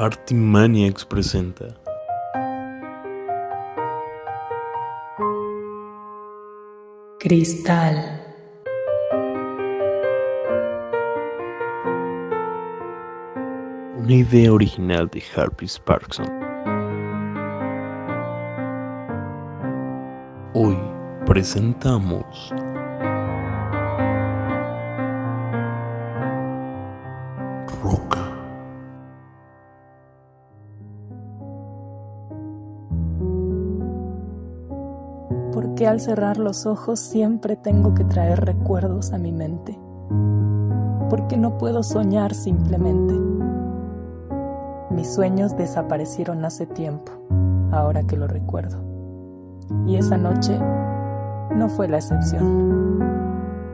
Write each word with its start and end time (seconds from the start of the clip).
Artimaniacs 0.00 1.04
presenta. 1.04 1.66
Cristal. 7.18 7.96
Una 13.98 14.14
idea 14.14 14.50
original 14.50 15.06
de 15.08 15.22
Harvey 15.36 15.68
Sparkson. 15.68 16.24
Hoy 20.54 20.78
presentamos 21.26 22.54
¿Por 35.80 35.86
qué 35.86 35.88
al 35.92 36.00
cerrar 36.00 36.36
los 36.36 36.66
ojos 36.66 37.00
siempre 37.00 37.56
tengo 37.56 37.94
que 37.94 38.04
traer 38.04 38.44
recuerdos 38.44 39.14
a 39.14 39.18
mi 39.18 39.32
mente? 39.32 39.80
¿Por 41.08 41.26
qué 41.26 41.38
no 41.38 41.56
puedo 41.56 41.82
soñar 41.82 42.34
simplemente? 42.34 43.14
Mis 44.90 45.10
sueños 45.10 45.56
desaparecieron 45.56 46.44
hace 46.44 46.66
tiempo, 46.66 47.12
ahora 47.72 48.02
que 48.02 48.18
lo 48.18 48.26
recuerdo. 48.26 48.76
Y 49.86 49.96
esa 49.96 50.18
noche 50.18 50.60
no 51.56 51.70
fue 51.70 51.88
la 51.88 51.96
excepción. 51.96 52.98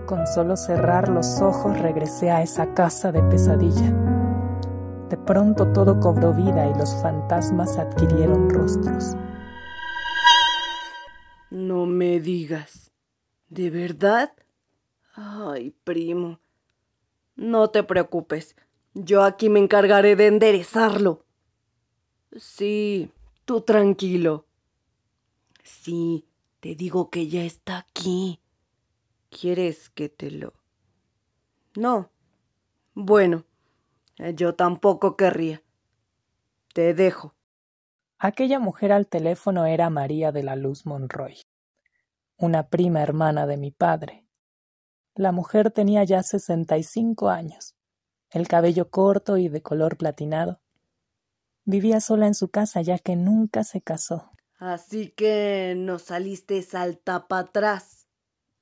Con 0.07 0.29
solo 0.29 0.57
cerrar 0.57 1.09
los 1.09 1.41
ojos 1.41 1.77
regresé 1.81 2.31
a 2.31 2.41
esa 2.41 2.73
casa 2.73 3.11
de 3.11 3.25
pesadilla. 3.25 3.93
De 5.11 5.17
pronto 5.17 5.73
todo 5.73 5.99
cobró 5.99 6.33
vida 6.33 6.69
y 6.69 6.79
los 6.79 6.95
fantasmas 7.03 7.77
adquirieron 7.77 8.49
rostros. 8.49 9.17
Me 11.97 12.21
digas. 12.21 12.93
¿De 13.49 13.71
verdad? 13.71 14.31
Ay, 15.15 15.71
primo. 15.83 16.41
No 17.37 17.71
te 17.71 17.83
preocupes. 17.85 18.55
Yo 18.93 19.23
aquí 19.23 19.49
me 19.49 19.61
encargaré 19.61 20.15
de 20.15 20.27
enderezarlo. 20.27 21.25
Sí, 22.37 23.11
tú 23.47 23.63
tranquilo. 23.63 24.45
Sí, 25.63 26.27
te 26.61 26.75
digo 26.75 27.09
que 27.09 27.29
ya 27.29 27.45
está 27.45 27.79
aquí. 27.79 28.43
¿Quieres 29.31 29.89
que 29.89 30.11
te 30.11 30.31
lo... 30.31 30.53
No. 31.77 32.11
Bueno, 32.93 33.47
yo 34.35 34.55
tampoco 34.55 35.17
querría. 35.17 35.63
Te 36.75 36.93
dejo. 36.93 37.35
Aquella 38.19 38.59
mujer 38.59 38.93
al 38.93 39.07
teléfono 39.07 39.65
era 39.65 39.89
María 39.89 40.31
de 40.31 40.43
la 40.43 40.57
Luz 40.57 40.85
Monroy, 40.85 41.39
una 42.37 42.69
prima 42.69 43.03
hermana 43.03 43.47
de 43.47 43.57
mi 43.57 43.71
padre. 43.71 44.27
La 45.15 45.33
mujer 45.33 45.71
tenía 45.71 46.05
ya 46.05 46.23
sesenta 46.23 46.77
y 46.77 46.83
cinco 46.83 47.31
años, 47.31 47.75
el 48.31 48.49
cabello 48.49 48.91
corto 48.91 49.39
y 49.39 49.49
de 49.49 49.63
color 49.63 49.97
platinado. 49.97 50.61
Vivía 51.65 52.01
sola 52.01 52.27
en 52.27 52.35
su 52.35 52.49
casa 52.49 52.83
ya 52.83 52.99
que 52.99 53.17
nunca 53.17 53.65
se 53.65 53.81
casó. 53.81 54.31
Así 54.59 55.11
que 55.11 55.75
no 55.77 55.99
saliste 55.99 56.63
salta 56.63 57.29
para 57.29 57.49
atrás. 57.49 58.07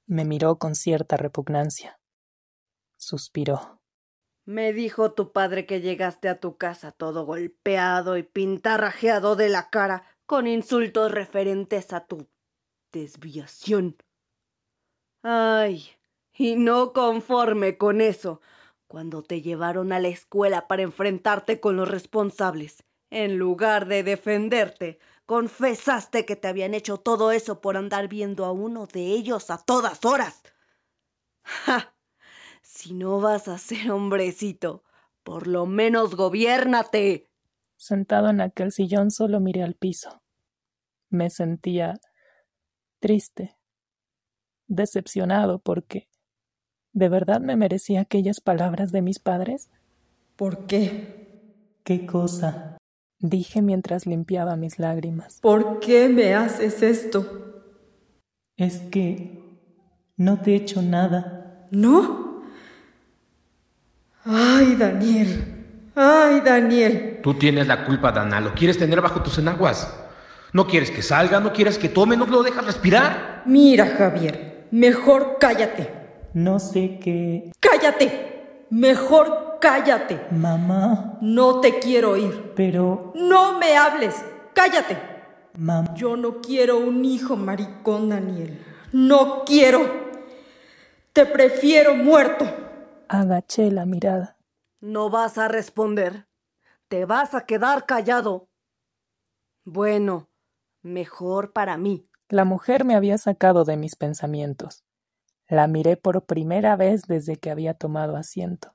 Me 0.07 0.25
miró 0.25 0.59
con 0.59 0.75
cierta 0.75 1.17
repugnancia. 1.17 2.01
Suspiró. 2.97 3.81
Me 4.45 4.73
dijo 4.73 5.13
tu 5.13 5.33
padre 5.33 5.67
que 5.67 5.81
llegaste 5.81 6.29
a 6.29 6.39
tu 6.39 6.57
casa 6.57 6.93
todo 6.93 7.25
golpeado 7.25 8.17
y 8.17 8.23
pintarrajeado 8.23 9.37
de 9.37 9.49
la 9.49 9.71
cara 9.71 10.05
con 10.27 10.47
insultos 10.47 11.13
referentes 11.13 11.93
a 11.93 12.07
tu 12.07 12.29
desviación. 12.95 13.97
Ay, 15.23 15.91
y 16.33 16.55
no 16.55 16.93
conforme 16.93 17.77
con 17.77 18.01
eso, 18.01 18.41
cuando 18.87 19.23
te 19.23 19.43
llevaron 19.43 19.93
a 19.93 19.99
la 19.99 20.09
escuela 20.09 20.69
para 20.69 20.83
enfrentarte 20.83 21.59
con 21.61 21.77
los 21.77 21.89
responsables, 21.89 22.85
en 23.11 23.37
lugar 23.37 23.87
de 23.87 24.05
defenderte, 24.05 24.99
confesaste 25.27 26.25
que 26.25 26.37
te 26.37 26.49
habían 26.49 26.75
hecho 26.75 26.99
todo 26.99 27.33
eso 27.33 27.61
por 27.61 27.77
andar 27.77 28.09
viendo 28.09 28.45
a 28.45 28.53
uno 28.53 28.87
de 28.87 29.07
ellos 29.07 29.51
a 29.51 29.59
todas 29.59 30.05
horas. 30.05 30.43
¡Ja! 31.43 31.95
Si 32.63 32.95
no 32.95 33.21
vas 33.21 33.49
a 33.49 33.59
ser 33.59 33.91
hombrecito, 33.91 34.85
por 35.23 35.47
lo 35.47 35.67
menos 35.67 36.15
gobiérnate. 36.15 37.29
Sentado 37.77 38.29
en 38.29 38.41
aquel 38.41 38.73
sillón 38.73 39.11
solo 39.11 39.41
miré 39.41 39.63
al 39.63 39.75
piso. 39.75 40.23
Me 41.11 41.31
sentía 41.31 41.95
triste, 43.05 43.55
decepcionado 44.67 45.59
porque 45.59 46.09
¿de 46.95 47.11
verdad 47.11 47.39
me 47.39 47.55
merecía 47.55 48.01
aquellas 48.01 48.41
palabras 48.41 48.93
de 48.93 49.03
mis 49.03 49.19
padres? 49.19 49.69
¿Por 50.37 50.65
qué? 50.65 51.43
¿Qué 51.85 52.07
cosa? 52.07 52.79
dije 53.19 53.61
mientras 53.61 54.07
limpiaba 54.07 54.57
mis 54.57 54.79
lágrimas. 54.79 55.39
¿Por 55.43 55.81
qué 55.81 56.09
me 56.09 56.33
haces 56.33 56.83
esto? 56.83 57.63
Es 58.57 58.79
que 58.79 59.39
no 60.17 60.41
te 60.41 60.53
he 60.53 60.57
hecho 60.57 60.81
nada. 60.81 61.67
¿No? 61.71 62.43
Ay, 64.25 64.77
Daniel. 64.77 65.91
Ay, 65.95 66.41
Daniel. 66.41 67.21
Tú 67.23 67.35
tienes 67.35 67.67
la 67.67 67.85
culpa, 67.85 68.13
Dana. 68.13 68.41
Lo 68.41 68.55
quieres 68.55 68.79
tener 68.79 69.03
bajo 69.03 69.23
tus 69.23 69.37
enaguas. 69.37 70.04
No 70.55 70.69
quieres 70.69 70.93
que 70.93 71.03
salga, 71.03 71.41
no 71.41 71.53
quieres 71.53 71.79
que 71.79 71.89
tome, 71.89 72.17
no 72.17 72.27
lo 72.27 72.45
dejas 72.45 72.65
respirar. 72.65 73.43
Mira, 73.45 73.87
Javier, 73.99 74.69
mejor 74.71 75.39
cállate. 75.41 75.91
No 76.33 76.61
sé 76.61 77.01
qué. 77.03 77.51
¡Cállate! 77.59 78.67
Mejor 78.71 79.59
cállate. 79.61 80.29
Mamá. 80.31 81.19
No 81.21 81.61
te 81.61 81.81
quiero 81.81 82.13
oír. 82.13 82.53
Pero. 82.55 83.13
No 83.17 83.59
me 83.59 83.77
hables. 83.77 84.25
Cállate. 84.53 84.97
Mamá. 85.59 85.93
Yo 85.97 86.17
no 86.17 86.41
quiero 86.41 86.79
un 86.79 87.05
hijo 87.05 87.35
maricón, 87.35 88.11
Daniel. 88.11 88.65
No 88.93 89.43
quiero. 89.45 89.81
Te 91.13 91.27
prefiero 91.27 91.97
muerto. 91.97 92.47
Agaché 93.09 93.73
la 93.73 93.87
mirada. 93.87 94.37
No 94.81 95.11
vas 95.11 95.37
a 95.37 95.49
responder. 95.49 96.29
Te 96.87 97.07
vas 97.07 97.35
a 97.35 97.45
quedar 97.45 97.87
callado. 97.87 98.49
Bueno, 99.65 100.29
mejor 100.85 101.53
para 101.53 101.77
mí. 101.77 102.09
La 102.29 102.45
mujer 102.45 102.85
me 102.85 102.95
había 102.95 103.19
sacado 103.19 103.65
de 103.65 103.77
mis 103.77 103.97
pensamientos. 103.97 104.85
La 105.49 105.67
miré 105.67 105.97
por 105.97 106.25
primera 106.25 106.77
vez 106.77 107.03
desde 107.03 107.37
que 107.37 107.51
había 107.51 107.75
tomado 107.75 108.17
asiento. 108.17 108.75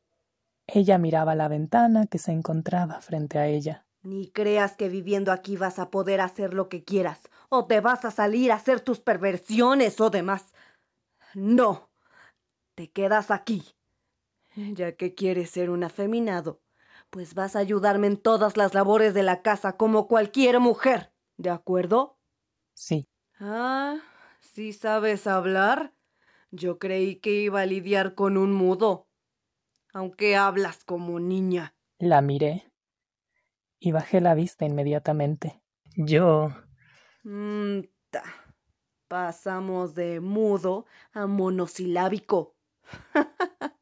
Ella 0.67 0.97
miraba 0.97 1.33
la 1.33 1.47
ventana 1.47 2.05
que 2.05 2.19
se 2.19 2.31
encontraba 2.31 3.01
frente 3.01 3.39
a 3.39 3.47
ella. 3.47 3.85
Ni 4.01 4.29
creas 4.29 4.75
que 4.77 4.87
viviendo 4.87 5.31
aquí 5.31 5.57
vas 5.57 5.79
a 5.79 5.89
poder 5.89 6.21
hacer 6.21 6.53
lo 6.53 6.69
que 6.69 6.83
quieras, 6.83 7.21
o 7.49 7.65
te 7.65 7.81
vas 7.81 8.05
a 8.05 8.11
salir 8.11 8.51
a 8.51 8.55
hacer 8.55 8.79
tus 8.79 8.99
perversiones 8.99 9.99
o 9.99 10.09
demás. 10.09 10.53
No, 11.33 11.89
te 12.75 12.91
quedas 12.91 13.31
aquí. 13.31 13.75
Ya 14.55 14.95
que 14.95 15.15
quieres 15.15 15.49
ser 15.49 15.69
un 15.69 15.83
afeminado, 15.83 16.61
pues 17.09 17.33
vas 17.33 17.55
a 17.55 17.59
ayudarme 17.59 18.07
en 18.07 18.17
todas 18.17 18.55
las 18.55 18.73
labores 18.73 19.13
de 19.13 19.23
la 19.23 19.41
casa 19.41 19.75
como 19.75 20.07
cualquier 20.07 20.59
mujer, 20.59 21.11
¿de 21.39 21.49
acuerdo? 21.49 22.19
Sí. 22.73 23.07
Ah, 23.39 23.99
¿sí 24.41 24.73
sabes 24.73 25.25
hablar? 25.25 25.95
Yo 26.51 26.77
creí 26.79 27.15
que 27.15 27.31
iba 27.31 27.61
a 27.61 27.65
lidiar 27.65 28.13
con 28.13 28.37
un 28.37 28.53
mudo, 28.53 29.07
aunque 29.93 30.35
hablas 30.35 30.83
como 30.83 31.19
niña. 31.19 31.75
La 31.97 32.21
miré 32.21 32.71
y 33.79 33.93
bajé 33.93 34.19
la 34.19 34.35
vista 34.35 34.65
inmediatamente. 34.65 35.61
Yo. 35.95 36.49
Mm, 37.23 37.81
ta. 38.09 38.23
Pasamos 39.07 39.95
de 39.95 40.19
mudo 40.19 40.85
a 41.13 41.25
monosilábico. 41.25 42.57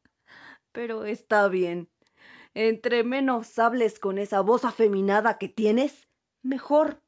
Pero 0.72 1.04
está 1.04 1.48
bien. 1.48 1.90
Entre 2.54 3.02
menos 3.02 3.58
hables 3.58 3.98
con 3.98 4.18
esa 4.18 4.40
voz 4.42 4.64
afeminada 4.64 5.38
que 5.38 5.48
tienes, 5.48 6.08
mejor. 6.42 7.02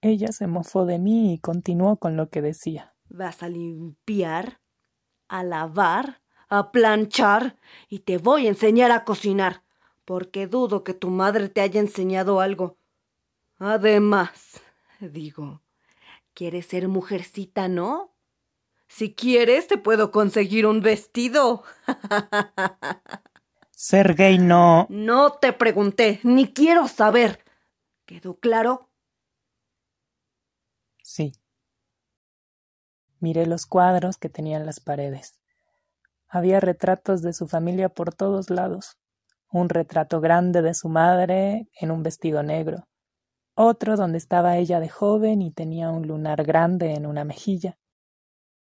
Ella 0.00 0.28
se 0.32 0.46
mofó 0.46 0.86
de 0.86 0.98
mí 0.98 1.34
y 1.34 1.38
continuó 1.38 1.96
con 1.96 2.16
lo 2.16 2.30
que 2.30 2.40
decía. 2.40 2.94
Vas 3.08 3.42
a 3.42 3.48
limpiar, 3.48 4.60
a 5.28 5.42
lavar, 5.42 6.22
a 6.48 6.70
planchar 6.70 7.56
y 7.88 8.00
te 8.00 8.18
voy 8.18 8.46
a 8.46 8.50
enseñar 8.50 8.92
a 8.92 9.04
cocinar, 9.04 9.64
porque 10.04 10.46
dudo 10.46 10.84
que 10.84 10.94
tu 10.94 11.10
madre 11.10 11.48
te 11.48 11.60
haya 11.60 11.80
enseñado 11.80 12.40
algo. 12.40 12.78
Además, 13.58 14.60
digo, 15.00 15.62
quieres 16.32 16.66
ser 16.66 16.86
mujercita, 16.88 17.68
¿no? 17.68 18.14
Si 18.86 19.14
quieres, 19.14 19.66
te 19.66 19.76
puedo 19.78 20.10
conseguir 20.10 20.64
un 20.64 20.80
vestido. 20.80 21.64
Sergei 23.70 24.38
no. 24.38 24.86
No 24.88 25.32
te 25.32 25.52
pregunté, 25.52 26.20
ni 26.22 26.52
quiero 26.52 26.88
saber. 26.88 27.44
¿Quedó 28.06 28.38
claro? 28.38 28.87
Sí. 31.08 31.32
Miré 33.18 33.46
los 33.46 33.64
cuadros 33.64 34.18
que 34.18 34.28
tenían 34.28 34.66
las 34.66 34.78
paredes. 34.78 35.40
Había 36.28 36.60
retratos 36.60 37.22
de 37.22 37.32
su 37.32 37.48
familia 37.48 37.88
por 37.88 38.12
todos 38.12 38.50
lados. 38.50 38.98
Un 39.50 39.70
retrato 39.70 40.20
grande 40.20 40.60
de 40.60 40.74
su 40.74 40.90
madre 40.90 41.70
en 41.80 41.90
un 41.92 42.02
vestido 42.02 42.42
negro. 42.42 42.86
Otro 43.54 43.96
donde 43.96 44.18
estaba 44.18 44.58
ella 44.58 44.80
de 44.80 44.90
joven 44.90 45.40
y 45.40 45.50
tenía 45.50 45.88
un 45.88 46.06
lunar 46.06 46.44
grande 46.44 46.92
en 46.92 47.06
una 47.06 47.24
mejilla. 47.24 47.78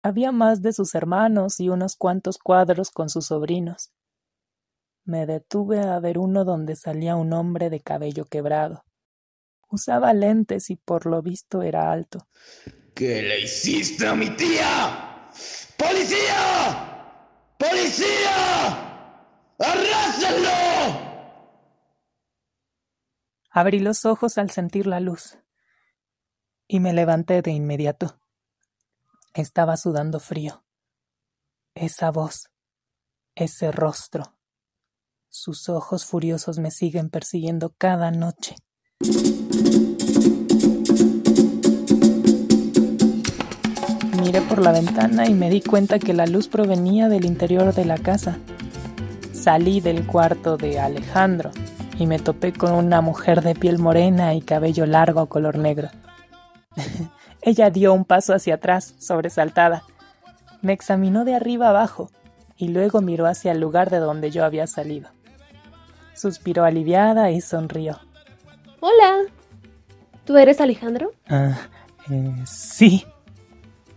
Había 0.03 0.31
más 0.31 0.61
de 0.61 0.71
sus 0.71 0.93
hermanos 0.93 1.59
y 1.59 1.69
unos 1.69 1.95
cuantos 1.95 2.37
cuadros 2.37 2.91
con 2.91 3.09
sus 3.09 3.25
sobrinos. 3.25 3.91
Me 5.03 5.25
detuve 5.25 5.79
a 5.79 5.99
ver 5.99 6.19
uno 6.19 6.45
donde 6.45 6.75
salía 6.75 7.15
un 7.15 7.33
hombre 7.33 7.71
de 7.71 7.79
cabello 7.79 8.25
quebrado. 8.25 8.83
Usaba 9.69 10.13
lentes 10.13 10.69
y 10.69 10.75
por 10.75 11.05
lo 11.05 11.21
visto 11.21 11.61
era 11.61 11.91
alto. 11.91 12.27
¿Qué 12.95 13.21
le 13.21 13.41
hiciste 13.41 14.07
a 14.07 14.15
mi 14.15 14.29
tía? 14.31 15.29
¡Policía! 15.77 17.55
¡Policía! 17.57 19.55
¡Arrásenlo! 19.59 21.09
Abrí 23.51 23.79
los 23.79 24.05
ojos 24.05 24.37
al 24.37 24.49
sentir 24.49 24.87
la 24.87 24.99
luz 24.99 25.37
y 26.67 26.79
me 26.79 26.93
levanté 26.93 27.41
de 27.41 27.51
inmediato. 27.51 28.19
Estaba 29.33 29.77
sudando 29.77 30.19
frío. 30.19 30.63
Esa 31.73 32.11
voz, 32.11 32.49
ese 33.35 33.71
rostro, 33.71 34.37
sus 35.29 35.69
ojos 35.69 36.05
furiosos 36.05 36.59
me 36.59 36.71
siguen 36.71 37.09
persiguiendo 37.09 37.73
cada 37.77 38.11
noche. 38.11 38.55
Miré 44.21 44.41
por 44.41 44.61
la 44.61 44.71
ventana 44.71 45.27
y 45.27 45.33
me 45.33 45.49
di 45.49 45.61
cuenta 45.61 45.97
que 45.97 46.13
la 46.13 46.25
luz 46.25 46.47
provenía 46.47 47.09
del 47.09 47.25
interior 47.25 47.73
de 47.73 47.85
la 47.85 47.97
casa. 47.97 48.37
Salí 49.33 49.81
del 49.81 50.05
cuarto 50.05 50.57
de 50.57 50.79
Alejandro 50.79 51.51
y 51.97 52.05
me 52.05 52.19
topé 52.19 52.53
con 52.53 52.73
una 52.73 53.01
mujer 53.01 53.41
de 53.41 53.55
piel 53.55 53.79
morena 53.79 54.33
y 54.33 54.41
cabello 54.41 54.85
largo 54.85 55.27
color 55.27 55.57
negro. 55.57 55.89
Ella 57.41 57.69
dio 57.69 57.93
un 57.93 58.05
paso 58.05 58.33
hacia 58.33 58.55
atrás, 58.55 58.95
sobresaltada. 58.99 59.83
Me 60.61 60.73
examinó 60.73 61.25
de 61.25 61.35
arriba 61.35 61.69
abajo 61.69 62.11
y 62.55 62.67
luego 62.67 63.01
miró 63.01 63.25
hacia 63.25 63.53
el 63.53 63.59
lugar 63.59 63.89
de 63.89 63.97
donde 63.97 64.29
yo 64.29 64.43
había 64.43 64.67
salido. 64.67 65.09
Suspiró 66.13 66.65
aliviada 66.65 67.31
y 67.31 67.39
sonrió. 67.39 67.99
Hola. 68.81 69.23
¿Tú 70.29 70.37
eres 70.37 70.61
Alejandro? 70.61 71.11
Ah, 71.27 71.57
eh, 72.11 72.35
sí. 72.45 73.03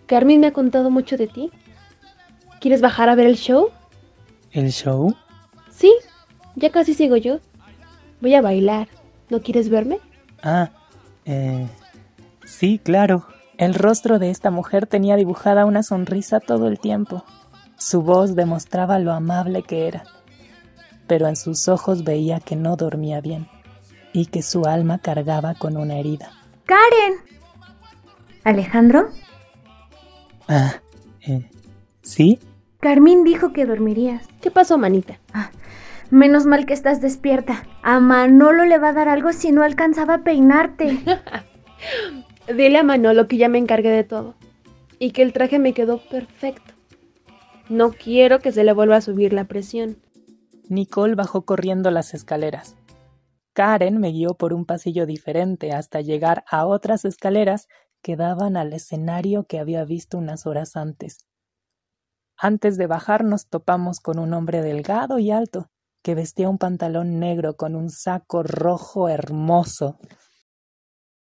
Carmen 0.06 0.40
me 0.40 0.46
ha 0.46 0.52
contado 0.54 0.88
mucho 0.88 1.18
de 1.18 1.26
ti. 1.26 1.50
¿Quieres 2.58 2.80
bajar 2.80 3.10
a 3.10 3.14
ver 3.14 3.26
el 3.26 3.36
show? 3.36 3.68
¿El 4.50 4.72
show? 4.72 5.14
Sí, 5.70 5.92
ya 6.56 6.70
casi 6.70 6.94
sigo 6.94 7.18
yo. 7.18 7.40
Voy 8.22 8.34
a 8.34 8.40
bailar. 8.40 8.88
¿No 9.28 9.42
quieres 9.42 9.68
verme? 9.68 9.98
Ah, 10.42 10.70
eh, 11.26 11.68
sí, 12.46 12.80
claro. 12.82 13.26
El 13.58 13.74
rostro 13.74 14.18
de 14.18 14.30
esta 14.30 14.50
mujer 14.50 14.86
tenía 14.86 15.16
dibujada 15.16 15.66
una 15.66 15.82
sonrisa 15.82 16.40
todo 16.40 16.66
el 16.66 16.78
tiempo. 16.78 17.26
Su 17.76 18.00
voz 18.00 18.34
demostraba 18.34 18.98
lo 18.98 19.12
amable 19.12 19.64
que 19.64 19.86
era 19.86 20.04
pero 21.06 21.28
en 21.28 21.36
sus 21.36 21.68
ojos 21.68 22.04
veía 22.04 22.40
que 22.40 22.56
no 22.56 22.76
dormía 22.76 23.20
bien 23.20 23.46
y 24.12 24.26
que 24.26 24.42
su 24.42 24.64
alma 24.64 24.98
cargaba 24.98 25.54
con 25.54 25.76
una 25.76 25.98
herida. 25.98 26.30
¡Karen! 26.66 27.18
¿Alejandro? 28.44 29.10
Ah, 30.48 30.74
eh, 31.26 31.48
¿sí? 32.02 32.38
Carmín 32.80 33.24
dijo 33.24 33.52
que 33.52 33.64
dormirías. 33.64 34.26
¿Qué 34.40 34.50
pasó, 34.50 34.76
manita? 34.76 35.18
Ah, 35.32 35.50
menos 36.10 36.46
mal 36.46 36.66
que 36.66 36.74
estás 36.74 37.00
despierta. 37.00 37.64
A 37.82 38.00
Manolo 38.00 38.64
le 38.64 38.78
va 38.78 38.88
a 38.88 38.92
dar 38.92 39.08
algo 39.08 39.32
si 39.32 39.52
no 39.52 39.62
alcanzaba 39.62 40.14
a 40.14 40.24
peinarte. 40.24 40.98
Dile 42.48 42.78
a 42.78 42.82
Manolo 42.82 43.28
que 43.28 43.36
ya 43.36 43.48
me 43.48 43.58
encargué 43.58 43.90
de 43.90 44.04
todo 44.04 44.34
y 44.98 45.12
que 45.12 45.22
el 45.22 45.32
traje 45.32 45.58
me 45.58 45.74
quedó 45.74 45.98
perfecto. 45.98 46.74
No 47.68 47.90
quiero 47.90 48.40
que 48.40 48.52
se 48.52 48.64
le 48.64 48.72
vuelva 48.72 48.96
a 48.96 49.00
subir 49.00 49.32
la 49.32 49.44
presión. 49.44 49.96
Nicole 50.68 51.14
bajó 51.14 51.42
corriendo 51.42 51.90
las 51.90 52.14
escaleras. 52.14 52.76
Karen 53.52 53.98
me 53.98 54.10
guió 54.12 54.34
por 54.34 54.54
un 54.54 54.64
pasillo 54.64 55.06
diferente 55.06 55.72
hasta 55.72 56.00
llegar 56.00 56.44
a 56.50 56.66
otras 56.66 57.04
escaleras 57.04 57.68
que 58.02 58.16
daban 58.16 58.56
al 58.56 58.72
escenario 58.72 59.44
que 59.44 59.58
había 59.58 59.84
visto 59.84 60.18
unas 60.18 60.46
horas 60.46 60.76
antes. 60.76 61.18
Antes 62.36 62.76
de 62.76 62.86
bajar 62.86 63.24
nos 63.24 63.46
topamos 63.46 64.00
con 64.00 64.18
un 64.18 64.32
hombre 64.34 64.62
delgado 64.62 65.18
y 65.18 65.30
alto, 65.30 65.70
que 66.02 66.14
vestía 66.14 66.48
un 66.48 66.58
pantalón 66.58 67.20
negro 67.20 67.56
con 67.56 67.76
un 67.76 67.90
saco 67.90 68.42
rojo 68.42 69.08
hermoso. 69.08 69.98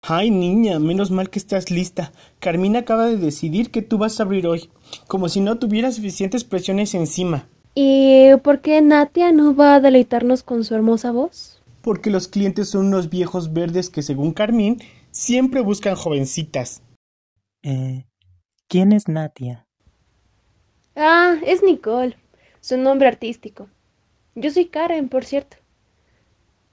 Ay, 0.00 0.30
niña, 0.30 0.78
menos 0.78 1.10
mal 1.10 1.30
que 1.30 1.38
estás 1.38 1.70
lista. 1.70 2.12
Carmina 2.40 2.80
acaba 2.80 3.06
de 3.06 3.18
decidir 3.18 3.70
que 3.70 3.82
tú 3.82 3.98
vas 3.98 4.18
a 4.18 4.24
abrir 4.24 4.46
hoy, 4.46 4.70
como 5.06 5.28
si 5.28 5.40
no 5.40 5.58
tuviera 5.58 5.92
suficientes 5.92 6.42
presiones 6.44 6.94
encima. 6.94 7.46
¿Y 7.74 8.34
por 8.42 8.60
qué 8.60 8.80
Natia 8.80 9.32
no 9.32 9.54
va 9.54 9.76
a 9.76 9.80
deleitarnos 9.80 10.42
con 10.42 10.64
su 10.64 10.74
hermosa 10.74 11.12
voz? 11.12 11.61
Porque 11.82 12.10
los 12.10 12.28
clientes 12.28 12.70
son 12.70 12.86
unos 12.86 13.10
viejos 13.10 13.52
verdes 13.52 13.90
que, 13.90 14.02
según 14.02 14.32
Carmín, 14.32 14.78
siempre 15.10 15.60
buscan 15.60 15.96
jovencitas. 15.96 16.82
Eh, 17.62 18.06
¿Quién 18.68 18.92
es 18.92 19.08
Natia? 19.08 19.66
Ah, 20.94 21.36
es 21.44 21.62
Nicole, 21.62 22.16
su 22.60 22.76
nombre 22.76 23.08
artístico. 23.08 23.68
Yo 24.34 24.50
soy 24.50 24.66
Karen, 24.66 25.08
por 25.08 25.24
cierto. 25.24 25.56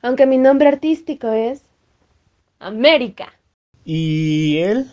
Aunque 0.02 0.26
mi 0.26 0.38
nombre 0.38 0.68
artístico 0.68 1.32
es 1.32 1.64
América. 2.60 3.34
¿Y 3.84 4.58
él? 4.60 4.90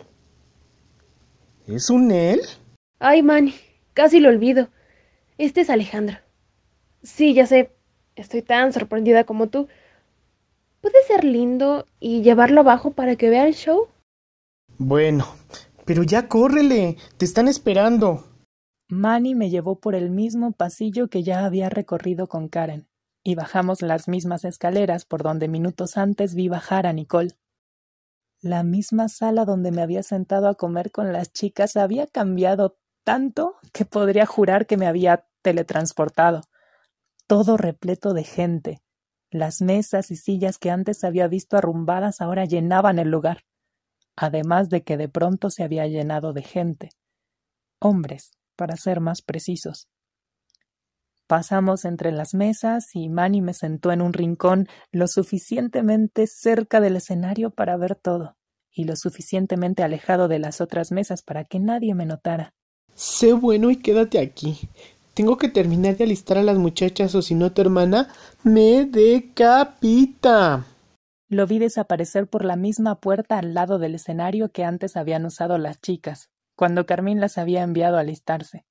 ¿Es 1.67 1.91
un 1.91 2.11
él? 2.11 2.41
Ay, 2.99 3.23
Manny, 3.23 3.55
casi 3.95 4.21
lo 4.21 4.29
olvido. 4.29 4.69
Este 5.39 5.61
es 5.61 5.71
Alejandro. 5.71 6.17
Sí, 7.03 7.35
ya 7.35 7.47
sé. 7.47 7.73
Estoy 8.17 8.43
tan 8.43 8.73
sorprendida 8.73 9.25
como 9.25 9.49
tú. 9.49 9.69
¿Puede 10.87 11.03
ser 11.05 11.25
lindo 11.25 11.85
y 11.99 12.23
llevarlo 12.23 12.61
abajo 12.61 12.93
para 12.93 13.17
que 13.17 13.29
vea 13.29 13.49
el 13.49 13.55
show? 13.55 13.89
Bueno, 14.79 15.27
pero 15.85 16.05
ya 16.05 16.29
córrele. 16.29 16.97
Te 17.17 17.25
están 17.25 17.49
esperando. 17.49 18.25
Manny 18.89 19.35
me 19.35 19.51
llevó 19.51 19.81
por 19.81 19.97
el 19.97 20.11
mismo 20.11 20.53
pasillo 20.53 21.09
que 21.09 21.25
ya 21.25 21.45
había 21.45 21.69
recorrido 21.69 22.29
con 22.29 22.47
Karen, 22.47 22.87
y 23.25 23.35
bajamos 23.35 23.83
las 23.83 24.07
mismas 24.07 24.45
escaleras 24.45 25.05
por 25.05 25.25
donde 25.25 25.49
minutos 25.49 25.97
antes 25.97 26.37
vi 26.37 26.47
bajar 26.47 26.87
a 26.87 26.93
Nicole. 26.93 27.35
La 28.41 28.63
misma 28.63 29.09
sala 29.09 29.45
donde 29.45 29.73
me 29.73 29.83
había 29.83 30.05
sentado 30.05 30.47
a 30.47 30.55
comer 30.55 30.93
con 30.93 31.13
las 31.13 31.33
chicas 31.33 31.77
había 31.77 32.07
cambiado 32.07 32.79
tanto 33.03 33.57
que 33.73 33.87
podría 33.87 34.25
jurar 34.25 34.67
que 34.67 34.77
me 34.77 34.87
había 34.87 35.27
teletransportado. 35.43 36.43
Todo 37.27 37.57
repleto 37.57 38.15
de 38.15 38.23
gente. 38.23 38.86
Las 39.31 39.61
mesas 39.61 40.11
y 40.11 40.17
sillas 40.17 40.59
que 40.59 40.71
antes 40.71 41.03
había 41.05 41.27
visto 41.29 41.57
arrumbadas 41.57 42.21
ahora 42.21 42.45
llenaban 42.45 42.99
el 42.99 43.09
lugar, 43.09 43.45
además 44.17 44.69
de 44.69 44.83
que 44.83 44.97
de 44.97 45.09
pronto 45.09 45.51
se 45.51 45.63
había 45.63 45.87
llenado 45.87 46.33
de 46.33 46.43
gente. 46.43 46.91
Hombres, 47.81 48.33
para 48.57 48.77
ser 48.77 49.01
más 49.01 49.23
precisos. 49.23 49.89
Pasamos 51.27 51.85
entre 51.85 52.13
las 52.13 52.35
mesas 52.35 52.95
y 52.95 53.09
Manny 53.09 53.43
me 53.43 53.53
sentó 53.53 53.91
en 53.91 54.01
un 54.01 54.13
rincón 54.13 54.69
lo 54.93 55.09
suficientemente 55.09 56.29
cerca 56.29 56.81
del 56.81 56.97
escenario 56.97 57.51
para 57.51 57.77
ver 57.77 57.97
todo, 57.97 58.37
y 58.71 58.85
lo 58.85 58.95
suficientemente 58.95 59.83
alejado 59.83 60.29
de 60.29 60.39
las 60.39 60.61
otras 60.61 60.93
mesas 60.93 61.23
para 61.23 61.45
que 61.45 61.59
nadie 61.59 61.95
me 61.97 62.07
notara. 62.07 62.55
Sé 62.95 63.33
bueno 63.33 63.71
y 63.71 63.77
quédate 63.77 64.21
aquí. 64.21 64.71
Tengo 65.17 65.39
que 65.39 65.49
terminar 65.49 65.97
de 65.97 66.05
alistar 66.05 66.37
a 66.37 66.43
las 66.43 66.59
muchachas 66.59 67.15
o 67.15 67.23
si 67.23 67.35
no 67.35 67.51
tu 67.51 67.63
hermana 67.63 68.09
me 68.43 68.85
decapita. 68.85 70.67
Lo 71.31 71.47
vi 71.47 71.59
desaparecer 71.59 72.29
por 72.29 72.45
la 72.45 72.57
misma 72.57 73.01
puerta 73.01 73.39
al 73.39 73.55
lado 73.55 73.79
del 73.79 73.95
escenario 73.95 74.51
que 74.53 74.63
antes 74.63 74.95
habían 74.95 75.25
usado 75.25 75.57
las 75.57 75.81
chicas, 75.81 76.29
cuando 76.55 76.85
Carmín 76.85 77.19
las 77.19 77.39
había 77.39 77.63
enviado 77.63 77.97
a 77.97 78.01
alistarse. 78.01 78.67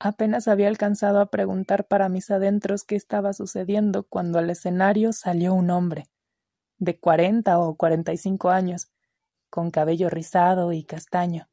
Apenas 0.00 0.48
había 0.48 0.66
alcanzado 0.66 1.20
a 1.20 1.26
preguntar 1.26 1.86
para 1.86 2.08
mis 2.08 2.28
adentros 2.32 2.82
qué 2.82 2.96
estaba 2.96 3.32
sucediendo 3.32 4.02
cuando 4.02 4.40
al 4.40 4.50
escenario 4.50 5.12
salió 5.12 5.54
un 5.54 5.70
hombre, 5.70 6.06
de 6.76 6.98
cuarenta 6.98 7.60
o 7.60 7.76
cuarenta 7.76 8.12
y 8.12 8.16
cinco 8.16 8.50
años, 8.50 8.90
con 9.48 9.70
cabello 9.70 10.10
rizado 10.10 10.72
y 10.72 10.82
castaño 10.82 11.46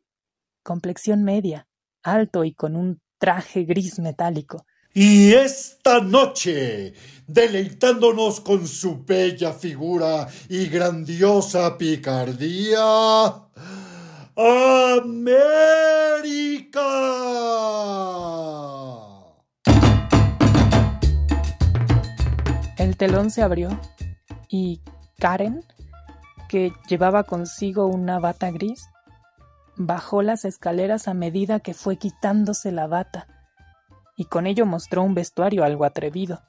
complexión 0.63 1.23
media, 1.23 1.66
alto 2.07 2.43
y 2.43 2.53
con 2.53 2.75
un 2.75 2.99
traje 3.17 3.63
gris 3.63 3.99
metálico. 3.99 4.65
Y 4.93 5.33
esta 5.33 5.99
noche, 6.01 6.93
deleitándonos 7.27 8.39
con 8.39 8.67
su 8.67 9.03
bella 9.05 9.53
figura 9.53 10.27
y 10.49 10.65
grandiosa 10.67 11.77
picardía, 11.77 12.79
América. 14.35 15.17
El 22.77 22.97
telón 22.97 23.29
se 23.29 23.43
abrió 23.43 23.79
y 24.49 24.81
Karen, 25.19 25.63
que 26.49 26.71
llevaba 26.89 27.23
consigo 27.23 27.85
una 27.85 28.17
bata 28.19 28.49
gris, 28.51 28.87
bajó 29.77 30.21
las 30.21 30.45
escaleras 30.45 31.07
a 31.07 31.13
medida 31.13 31.59
que 31.59 31.73
fue 31.73 31.97
quitándose 31.97 32.71
la 32.71 32.87
bata, 32.87 33.27
y 34.15 34.25
con 34.25 34.47
ello 34.47 34.65
mostró 34.65 35.03
un 35.03 35.13
vestuario 35.13 35.63
algo 35.63 35.85
atrevido. 35.85 36.41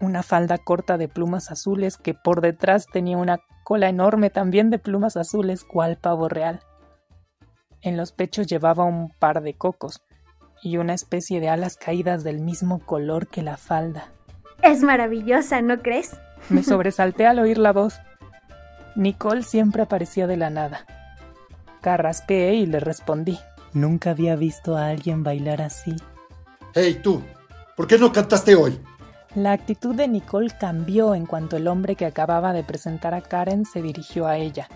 Una 0.00 0.22
falda 0.22 0.58
corta 0.58 0.96
de 0.96 1.08
plumas 1.08 1.50
azules 1.50 1.96
que 1.96 2.14
por 2.14 2.40
detrás 2.40 2.86
tenía 2.86 3.18
una 3.18 3.40
cola 3.64 3.88
enorme 3.88 4.30
también 4.30 4.70
de 4.70 4.78
plumas 4.78 5.16
azules 5.16 5.64
cual 5.64 5.98
pavo 5.98 6.28
real. 6.28 6.60
En 7.82 7.96
los 7.96 8.12
pechos 8.12 8.46
llevaba 8.46 8.84
un 8.84 9.10
par 9.10 9.42
de 9.42 9.54
cocos 9.54 10.02
y 10.62 10.78
una 10.78 10.94
especie 10.94 11.40
de 11.40 11.48
alas 11.48 11.76
caídas 11.76 12.24
del 12.24 12.40
mismo 12.40 12.80
color 12.80 13.28
que 13.28 13.42
la 13.42 13.56
falda. 13.56 14.12
Es 14.62 14.82
maravillosa, 14.82 15.60
¿no 15.60 15.80
crees? 15.82 16.16
Me 16.48 16.62
sobresalté 16.62 17.26
al 17.26 17.38
oír 17.38 17.58
la 17.58 17.72
voz. 17.72 18.00
Nicole 18.96 19.42
siempre 19.42 19.82
aparecía 19.82 20.26
de 20.26 20.36
la 20.36 20.50
nada. 20.50 20.86
Carraspeé 21.80 22.54
y 22.54 22.66
le 22.66 22.80
respondí. 22.80 23.38
Nunca 23.72 24.10
había 24.10 24.36
visto 24.36 24.76
a 24.76 24.88
alguien 24.88 25.22
bailar 25.22 25.62
así. 25.62 25.94
Hey, 26.74 27.00
tú, 27.02 27.22
¿por 27.76 27.86
qué 27.86 27.98
no 27.98 28.12
cantaste 28.12 28.54
hoy? 28.54 28.78
La 29.34 29.52
actitud 29.52 29.94
de 29.94 30.08
Nicole 30.08 30.52
cambió 30.58 31.14
en 31.14 31.26
cuanto 31.26 31.56
el 31.56 31.68
hombre 31.68 31.96
que 31.96 32.06
acababa 32.06 32.52
de 32.52 32.64
presentar 32.64 33.14
a 33.14 33.20
Karen 33.20 33.64
se 33.66 33.82
dirigió 33.82 34.26
a 34.26 34.36
ella. 34.36 34.68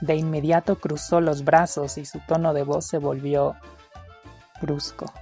De 0.00 0.14
inmediato 0.16 0.76
cruzó 0.76 1.20
los 1.20 1.44
brazos 1.44 1.98
y 1.98 2.04
su 2.04 2.20
tono 2.20 2.54
de 2.54 2.62
voz 2.62 2.86
se 2.86 2.98
volvió 2.98 3.56
brusco. 4.60 5.12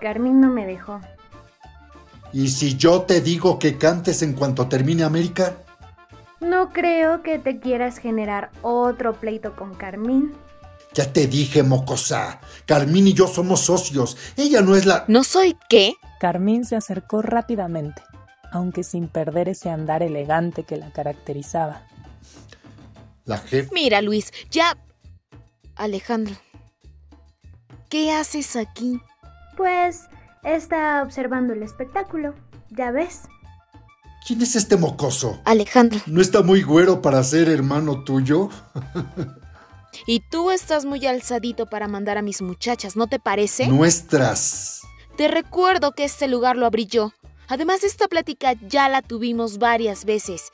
Carmín 0.00 0.40
no 0.40 0.48
me 0.48 0.66
dejó. 0.66 1.00
¿Y 2.32 2.48
si 2.48 2.76
yo 2.76 3.02
te 3.02 3.20
digo 3.20 3.58
que 3.58 3.78
cantes 3.78 4.22
en 4.22 4.32
cuanto 4.32 4.66
termine 4.66 5.04
América? 5.04 5.54
No 6.42 6.72
creo 6.72 7.22
que 7.22 7.38
te 7.38 7.60
quieras 7.60 7.98
generar 7.98 8.50
otro 8.62 9.14
pleito 9.14 9.54
con 9.54 9.74
Carmín. 9.74 10.34
Ya 10.92 11.10
te 11.12 11.28
dije, 11.28 11.62
mocosa. 11.62 12.40
Carmín 12.66 13.06
y 13.06 13.14
yo 13.14 13.28
somos 13.28 13.60
socios. 13.60 14.16
Ella 14.36 14.60
no 14.60 14.74
es 14.74 14.84
la... 14.84 15.04
¿No 15.06 15.22
soy 15.22 15.56
qué? 15.68 15.94
Carmín 16.18 16.64
se 16.64 16.74
acercó 16.74 17.22
rápidamente, 17.22 18.02
aunque 18.50 18.82
sin 18.82 19.06
perder 19.06 19.48
ese 19.48 19.70
andar 19.70 20.02
elegante 20.02 20.64
que 20.64 20.76
la 20.76 20.92
caracterizaba. 20.92 21.86
La 23.24 23.38
jefa... 23.38 23.70
Mira, 23.72 24.02
Luis, 24.02 24.32
ya... 24.50 24.76
Alejandro, 25.76 26.34
¿qué 27.88 28.10
haces 28.12 28.56
aquí? 28.56 29.00
Pues 29.56 30.08
está 30.42 31.02
observando 31.04 31.52
el 31.52 31.62
espectáculo, 31.62 32.34
ya 32.70 32.90
ves. 32.90 33.22
¿Quién 34.24 34.40
es 34.40 34.54
este 34.54 34.76
mocoso? 34.76 35.40
Alejandro. 35.44 36.00
¿No 36.06 36.20
está 36.20 36.42
muy 36.42 36.62
güero 36.62 37.02
para 37.02 37.24
ser 37.24 37.48
hermano 37.48 38.04
tuyo? 38.04 38.50
y 40.06 40.20
tú 40.30 40.52
estás 40.52 40.84
muy 40.84 41.04
alzadito 41.06 41.66
para 41.66 41.88
mandar 41.88 42.18
a 42.18 42.22
mis 42.22 42.40
muchachas, 42.40 42.94
¿no 42.94 43.08
te 43.08 43.18
parece? 43.18 43.66
Nuestras. 43.66 44.82
Te 45.16 45.26
recuerdo 45.26 45.90
que 45.92 46.04
este 46.04 46.28
lugar 46.28 46.56
lo 46.56 46.66
abrí 46.66 46.86
yo. 46.86 47.12
Además, 47.48 47.82
esta 47.82 48.06
plática 48.06 48.54
ya 48.68 48.88
la 48.88 49.02
tuvimos 49.02 49.58
varias 49.58 50.04
veces. 50.04 50.50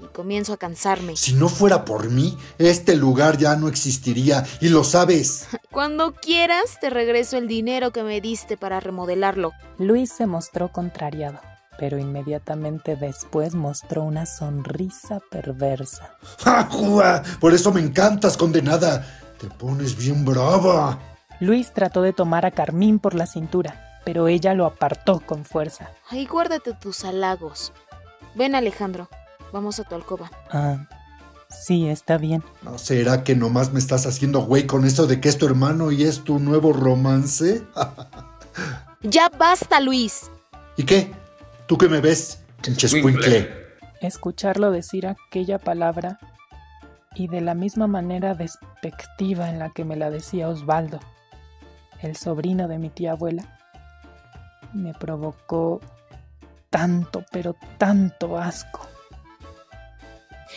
Y 0.00 0.06
comienzo 0.06 0.54
a 0.54 0.56
cansarme. 0.56 1.14
Si 1.16 1.34
no 1.34 1.50
fuera 1.50 1.84
por 1.84 2.08
mí, 2.08 2.36
este 2.58 2.96
lugar 2.96 3.36
ya 3.36 3.56
no 3.56 3.68
existiría. 3.68 4.44
Y 4.62 4.70
lo 4.70 4.84
sabes. 4.84 5.48
Cuando 5.70 6.14
quieras, 6.14 6.80
te 6.80 6.88
regreso 6.88 7.36
el 7.36 7.46
dinero 7.46 7.92
que 7.92 8.02
me 8.02 8.22
diste 8.22 8.56
para 8.56 8.80
remodelarlo. 8.80 9.52
Luis 9.78 10.10
se 10.10 10.26
mostró 10.26 10.72
contrariado 10.72 11.51
pero 11.82 11.98
inmediatamente 11.98 12.94
después 12.94 13.54
mostró 13.54 14.04
una 14.04 14.24
sonrisa 14.24 15.18
perversa. 15.32 16.16
¡Ja, 16.38 16.68
Jua! 16.70 17.24
Por 17.40 17.52
eso 17.52 17.72
me 17.72 17.80
encantas, 17.80 18.36
condenada. 18.36 19.04
Te 19.40 19.48
pones 19.48 19.96
bien 19.96 20.24
brava. 20.24 21.00
Luis 21.40 21.72
trató 21.72 22.02
de 22.02 22.12
tomar 22.12 22.46
a 22.46 22.52
Carmín 22.52 23.00
por 23.00 23.14
la 23.14 23.26
cintura, 23.26 23.98
pero 24.04 24.28
ella 24.28 24.54
lo 24.54 24.64
apartó 24.64 25.18
con 25.26 25.44
fuerza. 25.44 25.90
Ay, 26.08 26.24
guárdate 26.24 26.72
tus 26.72 27.04
halagos. 27.04 27.72
Ven, 28.36 28.54
Alejandro. 28.54 29.08
Vamos 29.52 29.80
a 29.80 29.82
tu 29.82 29.96
alcoba. 29.96 30.30
Ah, 30.52 30.86
sí, 31.48 31.88
está 31.88 32.16
bien. 32.16 32.44
¿No 32.62 32.78
será 32.78 33.24
que 33.24 33.34
nomás 33.34 33.72
me 33.72 33.80
estás 33.80 34.06
haciendo 34.06 34.42
güey 34.42 34.68
con 34.68 34.84
eso 34.84 35.08
de 35.08 35.20
que 35.20 35.28
es 35.28 35.36
tu 35.36 35.46
hermano 35.46 35.90
y 35.90 36.04
es 36.04 36.22
tu 36.22 36.38
nuevo 36.38 36.72
romance? 36.72 37.64
ya 39.02 39.28
basta, 39.36 39.80
Luis. 39.80 40.30
¿Y 40.76 40.84
qué? 40.84 41.21
¿Tú 41.66 41.78
qué 41.78 41.88
me 41.88 42.00
ves, 42.00 42.44
chescuincle? 42.60 43.48
Escucharlo 44.00 44.70
decir 44.70 45.06
aquella 45.06 45.58
palabra 45.58 46.18
y 47.14 47.28
de 47.28 47.40
la 47.40 47.54
misma 47.54 47.86
manera 47.86 48.34
despectiva 48.34 49.48
en 49.48 49.58
la 49.58 49.70
que 49.70 49.84
me 49.84 49.96
la 49.96 50.10
decía 50.10 50.48
Osvaldo, 50.48 50.98
el 52.02 52.16
sobrino 52.16 52.68
de 52.68 52.78
mi 52.78 52.90
tía 52.90 53.12
abuela, 53.12 53.58
me 54.72 54.92
provocó 54.94 55.80
tanto, 56.70 57.24
pero 57.30 57.54
tanto 57.78 58.38
asco. 58.38 58.88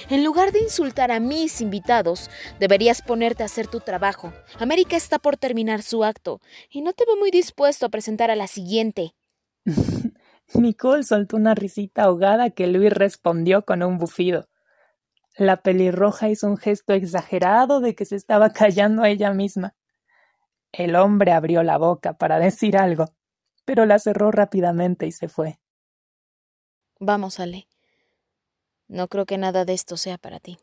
En 0.10 0.24
lugar 0.24 0.52
de 0.52 0.60
insultar 0.60 1.12
a 1.12 1.20
mis 1.20 1.62
invitados, 1.62 2.30
deberías 2.60 3.02
ponerte 3.02 3.44
a 3.44 3.46
hacer 3.46 3.68
tu 3.68 3.80
trabajo. 3.80 4.34
América 4.60 4.98
está 4.98 5.20
por 5.20 5.38
terminar 5.38 5.82
su 5.84 6.04
acto 6.04 6.42
y 6.70 6.82
no 6.82 6.94
te 6.94 7.06
veo 7.06 7.16
muy 7.16 7.32
dispuesto 7.32 7.86
a 7.86 7.90
presentar 7.90 8.32
a 8.32 8.36
la 8.36 8.48
siguiente. 8.48 9.14
Nicole 10.54 11.04
soltó 11.04 11.38
una 11.38 11.56
risita 11.56 12.04
ahogada 12.04 12.52
que 12.52 12.68
Luis 12.68 12.94
respondió 12.94 13.66
con 13.66 13.84
un 13.84 13.98
bufido. 13.98 14.48
La 15.38 15.58
pelirroja 15.58 16.30
hizo 16.30 16.48
un 16.48 16.58
gesto 16.58 16.94
exagerado 16.94 17.82
de 17.82 17.96
que 17.96 18.06
se 18.06 18.16
estaba 18.16 18.52
callando 18.52 19.04
a 19.04 19.10
ella 19.10 19.34
misma. 19.34 19.76
El 20.72 20.96
hombre 20.96 21.32
abrió 21.32 21.64
la 21.64 21.78
boca 21.78 22.18
para 22.18 22.40
decir 22.40 22.78
algo, 22.78 23.06
pero 23.66 23.86
la 23.86 24.00
cerró 24.00 24.32
rápidamente 24.32 25.08
y 25.08 25.12
se 25.12 25.28
fue. 25.28 25.60
Vamos, 27.00 27.40
Ale. 27.40 27.68
No 28.88 29.08
creo 29.08 29.26
que 29.26 29.38
nada 29.38 29.66
de 29.66 29.74
esto 29.74 29.98
sea 29.98 30.18
para 30.18 30.40
ti. 30.40 30.58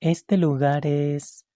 Este 0.00 0.36
lugar 0.36 0.86
es... 0.86 1.46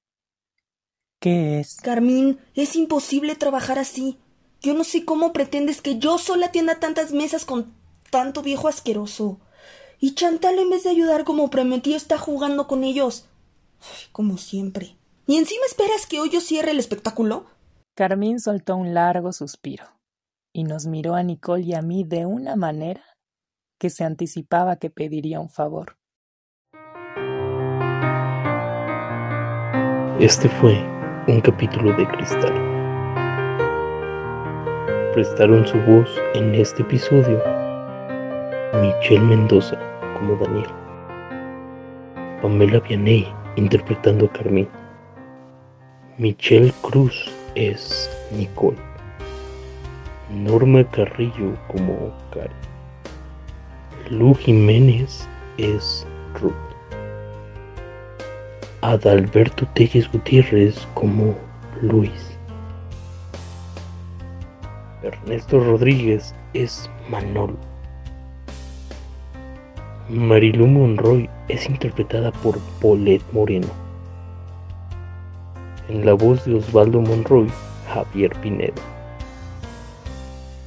¿Qué 1.19 1.61
es? 1.61 1.77
Carmín, 1.77 2.41
es 2.55 2.77
imposible 2.77 3.35
trabajar 3.37 3.79
así. 3.79 4.19
Yo 4.63 4.75
no 4.75 4.85
sé 4.85 5.05
cómo 5.07 5.33
pretendes 5.33 5.81
que 5.81 5.99
yo 5.99 6.19
sola 6.19 6.47
atienda 6.47 6.79
tantas 6.81 7.13
mesas 7.13 7.47
con 7.47 7.73
tanto 8.11 8.43
viejo 8.43 8.69
asqueroso. 8.69 9.41
Y 9.99 10.15
Chantal, 10.15 10.59
en 10.59 10.69
vez 10.69 10.85
de 10.85 10.91
ayudar 10.91 11.25
como 11.25 11.49
prometió, 11.49 11.97
está 11.97 12.19
jugando 12.19 12.67
con 12.67 12.85
ellos. 12.85 13.27
como 14.13 14.37
siempre. 14.37 14.97
¿Y 15.27 15.39
encima 15.39 15.65
esperas 15.65 16.07
que 16.07 16.21
hoy 16.21 16.29
yo 16.29 16.43
cierre 16.43 16.73
el 16.73 16.79
espectáculo? 16.79 17.47
Carmín 17.95 18.39
soltó 18.39 18.77
un 18.77 18.93
largo 18.93 19.33
suspiro 19.33 19.85
y 20.53 20.65
nos 20.65 20.87
miró 20.87 21.15
a 21.15 21.23
Nicole 21.23 21.63
y 21.63 21.75
a 21.75 21.81
mí 21.81 22.05
de 22.05 22.27
una 22.27 22.57
manera 22.57 23.03
que 23.79 23.89
se 23.89 24.05
anticipaba 24.05 24.77
que 24.77 24.91
pediría 24.91 25.41
un 25.41 25.49
favor. 25.49 25.97
Este 30.19 30.51
fue 30.61 30.75
un 31.27 31.41
capítulo 31.41 31.97
de 31.97 32.07
Cristal 32.09 32.70
prestaron 35.21 35.67
su 35.67 35.79
voz 35.81 36.09
en 36.33 36.55
este 36.55 36.81
episodio. 36.81 37.43
Michelle 38.81 39.21
Mendoza 39.21 39.79
como 40.15 40.35
Daniel, 40.37 40.71
Pamela 42.41 42.81
Vianney 42.81 43.29
interpretando 43.57 44.25
a 44.25 44.33
Carmín, 44.33 44.67
Michelle 46.17 46.73
Cruz 46.81 47.31
es 47.55 48.11
Nicole, 48.35 48.79
Norma 50.35 50.85
Carrillo 50.85 51.55
como 51.69 52.11
Karen, 52.33 52.51
Lu 54.09 54.35
Jiménez 54.35 55.29
es 55.59 56.07
Ruth, 56.41 56.55
Adalberto 58.81 59.67
Tejes 59.75 60.11
Gutiérrez 60.11 60.89
como 60.95 61.35
Luis. 61.83 62.30
Ernesto 65.03 65.59
Rodríguez 65.61 66.35
es 66.53 66.91
Manolo. 67.09 67.57
Marilu 70.11 70.67
Monroy 70.67 71.31
es 71.49 71.69
interpretada 71.69 72.33
por 72.33 72.59
Paulette 72.83 73.25
Moreno. 73.33 73.69
En 75.89 76.05
la 76.05 76.13
voz 76.13 76.45
de 76.45 76.57
Osvaldo 76.57 77.01
Monroy, 77.01 77.49
Javier 77.89 78.33
Pinedo. 78.43 78.75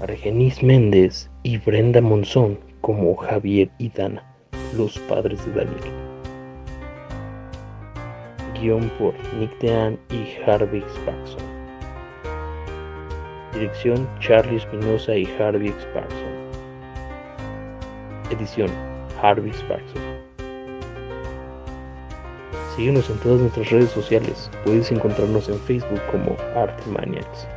Argenis 0.01 0.63
Méndez 0.63 1.29
y 1.43 1.57
Brenda 1.59 2.01
Monzón 2.01 2.59
como 2.81 3.15
Javier 3.15 3.69
y 3.77 3.89
Dana, 3.89 4.23
los 4.75 4.97
padres 4.99 5.45
de 5.45 5.51
Daniel. 5.53 5.93
Guión 8.59 8.89
por 8.97 9.13
Nick 9.37 9.59
Dean 9.59 9.99
y 10.09 10.41
Harvey 10.43 10.83
Sparkson. 10.95 11.52
Dirección 13.53 14.09
Charlie 14.19 14.57
Espinosa 14.57 15.15
y 15.15 15.25
Harvey 15.39 15.69
Sparkson. 15.69 16.33
Edición 18.31 18.69
Harvey 19.21 19.51
Sparkson. 19.51 20.01
Síguenos 22.75 23.07
en 23.11 23.17
todas 23.19 23.41
nuestras 23.41 23.69
redes 23.69 23.91
sociales. 23.91 24.49
Puedes 24.65 24.91
encontrarnos 24.91 25.47
en 25.49 25.59
Facebook 25.59 26.01
como 26.11 26.35
Art 26.55 26.83
Maniacs. 26.87 27.47